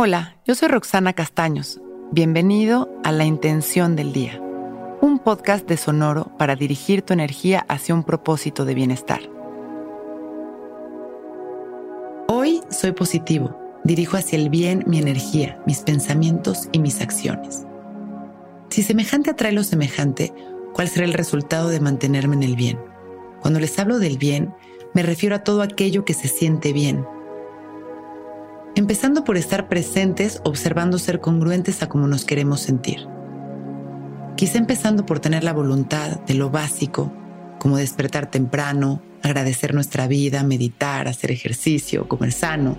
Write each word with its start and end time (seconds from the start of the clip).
Hola, 0.00 0.36
yo 0.46 0.54
soy 0.54 0.68
Roxana 0.68 1.12
Castaños. 1.12 1.80
Bienvenido 2.12 2.88
a 3.02 3.10
La 3.10 3.24
Intención 3.24 3.96
del 3.96 4.12
Día, 4.12 4.40
un 5.00 5.18
podcast 5.18 5.66
de 5.66 5.76
Sonoro 5.76 6.30
para 6.38 6.54
dirigir 6.54 7.02
tu 7.02 7.14
energía 7.14 7.66
hacia 7.68 7.96
un 7.96 8.04
propósito 8.04 8.64
de 8.64 8.74
bienestar. 8.74 9.18
Hoy 12.28 12.60
soy 12.70 12.92
positivo, 12.92 13.58
dirijo 13.82 14.16
hacia 14.16 14.38
el 14.38 14.50
bien 14.50 14.84
mi 14.86 15.00
energía, 15.00 15.60
mis 15.66 15.80
pensamientos 15.80 16.68
y 16.70 16.78
mis 16.78 17.00
acciones. 17.00 17.66
Si 18.68 18.84
semejante 18.84 19.30
atrae 19.30 19.50
lo 19.50 19.64
semejante, 19.64 20.32
¿cuál 20.74 20.86
será 20.86 21.06
el 21.06 21.14
resultado 21.14 21.70
de 21.70 21.80
mantenerme 21.80 22.36
en 22.36 22.44
el 22.44 22.54
bien? 22.54 22.78
Cuando 23.40 23.58
les 23.58 23.76
hablo 23.80 23.98
del 23.98 24.16
bien, 24.16 24.54
me 24.94 25.02
refiero 25.02 25.34
a 25.34 25.42
todo 25.42 25.60
aquello 25.60 26.04
que 26.04 26.14
se 26.14 26.28
siente 26.28 26.72
bien 26.72 27.04
empezando 28.78 29.24
por 29.24 29.36
estar 29.36 29.68
presentes 29.68 30.40
observando 30.44 31.00
ser 31.00 31.20
congruentes 31.20 31.82
a 31.82 31.88
cómo 31.88 32.06
nos 32.06 32.24
queremos 32.24 32.60
sentir. 32.60 33.08
Quizá 34.36 34.56
empezando 34.58 35.04
por 35.04 35.18
tener 35.18 35.42
la 35.42 35.52
voluntad 35.52 36.20
de 36.20 36.34
lo 36.34 36.50
básico, 36.50 37.12
como 37.58 37.76
despertar 37.76 38.30
temprano, 38.30 39.02
agradecer 39.20 39.74
nuestra 39.74 40.06
vida, 40.06 40.44
meditar, 40.44 41.08
hacer 41.08 41.32
ejercicio, 41.32 42.06
comer 42.06 42.30
sano, 42.30 42.78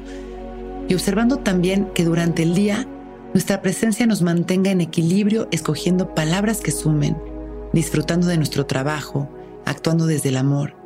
y 0.88 0.94
observando 0.94 1.39
también 1.39 1.89
que 1.94 2.05
durante 2.05 2.44
el 2.44 2.55
día 2.55 2.88
nuestra 3.34 3.61
presencia 3.61 4.08
nos 4.08 4.22
mantenga 4.22 4.72
en 4.72 4.80
equilibrio 4.80 5.50
escogiendo 5.52 6.16
palabras 6.16 6.61
que 6.61 6.72
sumen, 6.72 7.17
disfrutando 7.73 8.27
de 8.27 8.38
nuestro 8.38 8.66
trabajo, 8.66 9.30
actuando 9.66 10.05
desde 10.05 10.30
el 10.30 10.38
amor. 10.38 10.77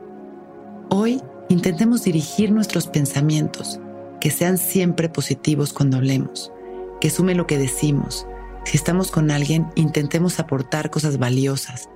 Hoy 0.90 1.22
intentemos 1.50 2.04
dirigir 2.04 2.52
nuestros 2.52 2.88
pensamientos 2.88 3.80
que 4.24 4.32
sean 4.32 4.58
siempre 4.58 5.10
positivos 5.10 5.74
cuando 5.74 5.98
hablemos, 5.98 6.54
que 7.02 7.10
sume 7.10 7.36
lo 7.36 7.46
que 7.46 7.58
decimos. 7.58 8.26
Si 8.64 8.78
estamos 8.78 9.12
con 9.12 9.32
alguien, 9.32 9.68
intentemos 9.76 10.40
aportar 10.40 10.90
cosas 10.90 11.18
valiosas. 11.18 11.90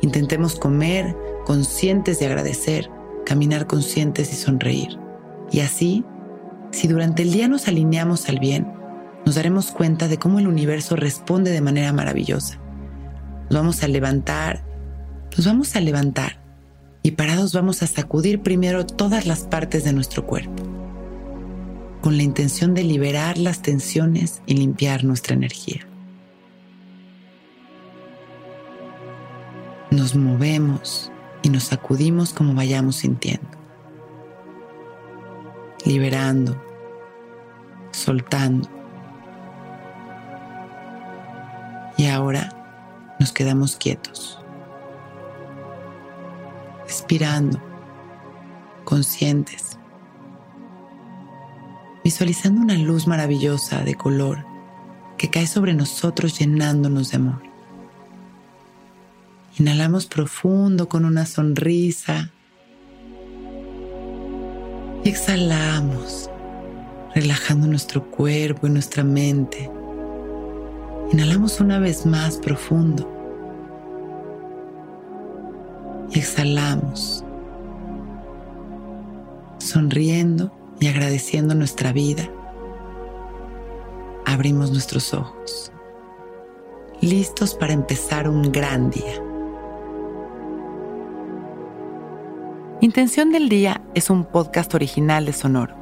Intentemos 0.00 0.54
comer 0.54 1.16
conscientes 1.44 2.20
de 2.20 2.26
agradecer, 2.26 2.88
caminar 3.26 3.66
conscientes 3.66 4.32
y 4.32 4.36
sonreír. 4.36 4.96
Y 5.50 5.58
así, 5.58 6.04
si 6.70 6.86
durante 6.86 7.22
el 7.22 7.32
día 7.32 7.48
nos 7.48 7.66
alineamos 7.66 8.28
al 8.28 8.38
bien, 8.38 8.72
nos 9.26 9.34
daremos 9.34 9.72
cuenta 9.72 10.06
de 10.06 10.18
cómo 10.18 10.38
el 10.38 10.46
universo 10.46 10.94
responde 10.94 11.50
de 11.50 11.62
manera 11.62 11.92
maravillosa. 11.92 12.60
Nos 13.50 13.58
vamos 13.58 13.82
a 13.82 13.88
levantar, 13.88 14.62
nos 15.36 15.44
vamos 15.44 15.74
a 15.74 15.80
levantar 15.80 16.40
y 17.02 17.10
parados 17.10 17.52
vamos 17.52 17.82
a 17.82 17.88
sacudir 17.88 18.40
primero 18.40 18.86
todas 18.86 19.26
las 19.26 19.40
partes 19.40 19.82
de 19.82 19.92
nuestro 19.92 20.24
cuerpo 20.24 20.81
con 22.02 22.16
la 22.16 22.24
intención 22.24 22.74
de 22.74 22.82
liberar 22.82 23.38
las 23.38 23.62
tensiones 23.62 24.42
y 24.44 24.54
limpiar 24.54 25.04
nuestra 25.04 25.34
energía. 25.34 25.86
Nos 29.92 30.16
movemos 30.16 31.12
y 31.42 31.48
nos 31.48 31.64
sacudimos 31.64 32.32
como 32.32 32.54
vayamos 32.54 32.96
sintiendo, 32.96 33.48
liberando, 35.84 36.60
soltando. 37.92 38.68
Y 41.96 42.06
ahora 42.06 43.14
nos 43.20 43.30
quedamos 43.30 43.76
quietos, 43.76 44.40
respirando, 46.84 47.62
conscientes 48.84 49.71
visualizando 52.04 52.60
una 52.60 52.74
luz 52.74 53.06
maravillosa 53.06 53.82
de 53.82 53.94
color 53.94 54.44
que 55.16 55.30
cae 55.30 55.46
sobre 55.46 55.74
nosotros 55.74 56.38
llenándonos 56.38 57.10
de 57.10 57.16
amor. 57.16 57.42
Inhalamos 59.58 60.06
profundo 60.06 60.88
con 60.88 61.04
una 61.04 61.26
sonrisa 61.26 62.30
y 65.04 65.08
exhalamos, 65.08 66.30
relajando 67.14 67.66
nuestro 67.66 68.10
cuerpo 68.10 68.66
y 68.66 68.70
nuestra 68.70 69.04
mente. 69.04 69.70
Inhalamos 71.12 71.60
una 71.60 71.78
vez 71.78 72.06
más 72.06 72.38
profundo 72.38 73.08
y 76.10 76.18
exhalamos, 76.18 77.24
sonriendo 79.58 80.61
y 80.82 80.88
agradeciendo 80.88 81.54
nuestra 81.54 81.92
vida, 81.92 82.28
abrimos 84.26 84.72
nuestros 84.72 85.14
ojos, 85.14 85.70
listos 87.00 87.54
para 87.54 87.72
empezar 87.72 88.28
un 88.28 88.50
gran 88.50 88.90
día. 88.90 89.22
Intención 92.80 93.30
del 93.30 93.48
Día 93.48 93.80
es 93.94 94.10
un 94.10 94.24
podcast 94.24 94.74
original 94.74 95.24
de 95.24 95.32
Sonoro. 95.32 95.76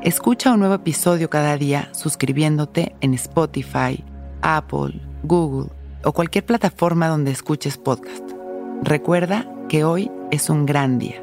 Escucha 0.00 0.54
un 0.54 0.60
nuevo 0.60 0.76
episodio 0.76 1.28
cada 1.28 1.58
día 1.58 1.90
suscribiéndote 1.92 2.96
en 3.02 3.12
Spotify, 3.12 4.02
Apple, 4.40 4.98
Google 5.24 5.68
o 6.04 6.12
cualquier 6.12 6.46
plataforma 6.46 7.08
donde 7.08 7.32
escuches 7.32 7.76
podcast. 7.76 8.24
Recuerda 8.82 9.46
que 9.68 9.84
hoy 9.84 10.10
es 10.30 10.48
un 10.48 10.64
gran 10.64 10.98
día. 10.98 11.22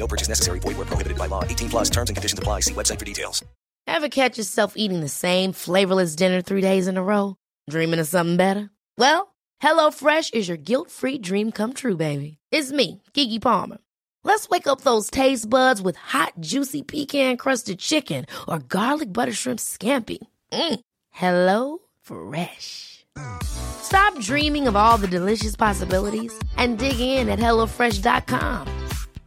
No 0.00 0.08
purchase 0.08 0.28
necessary. 0.28 0.58
Void 0.58 0.78
where 0.78 0.86
prohibited 0.86 1.18
by 1.18 1.26
law. 1.26 1.44
18 1.44 1.68
plus 1.68 1.90
terms 1.90 2.10
and 2.10 2.16
conditions 2.16 2.38
apply. 2.38 2.60
See 2.60 2.74
website 2.74 2.98
for 2.98 3.04
details. 3.04 3.44
Ever 3.86 4.08
catch 4.08 4.38
yourself 4.38 4.72
eating 4.76 5.00
the 5.00 5.08
same 5.08 5.52
flavorless 5.52 6.16
dinner 6.16 6.40
three 6.42 6.62
days 6.62 6.88
in 6.88 6.96
a 6.96 7.02
row? 7.02 7.36
Dreaming 7.68 8.00
of 8.00 8.08
something 8.08 8.36
better? 8.36 8.70
Well, 8.96 9.34
HelloFresh 9.62 10.32
is 10.32 10.48
your 10.48 10.56
guilt-free 10.56 11.18
dream 11.18 11.52
come 11.52 11.72
true, 11.72 11.96
baby. 11.96 12.38
It's 12.50 12.72
me, 12.72 13.02
Kiki 13.12 13.38
Palmer. 13.38 13.78
Let's 14.24 14.48
wake 14.48 14.66
up 14.66 14.82
those 14.82 15.10
taste 15.10 15.48
buds 15.48 15.82
with 15.82 15.96
hot, 15.96 16.34
juicy 16.40 16.82
pecan-crusted 16.82 17.78
chicken 17.78 18.26
or 18.48 18.58
garlic 18.58 19.12
butter 19.12 19.32
shrimp 19.32 19.60
scampi. 19.60 20.18
Mm. 20.52 20.80
Hello 21.10 21.78
Fresh. 22.02 23.06
Stop 23.42 24.18
dreaming 24.20 24.68
of 24.68 24.76
all 24.76 24.98
the 24.98 25.08
delicious 25.08 25.56
possibilities 25.56 26.32
and 26.56 26.78
dig 26.78 27.00
in 27.00 27.28
at 27.28 27.38
HelloFresh.com. 27.38 28.79